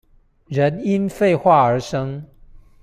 [0.47, 2.25] 人因廢話而生